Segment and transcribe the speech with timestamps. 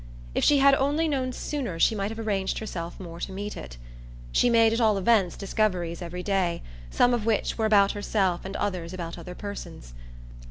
[0.33, 3.77] If she had only known sooner she might have arranged herself more to meet it.
[4.31, 8.55] She made at all events discoveries every day, some of which were about herself and
[8.55, 9.93] others about other persons.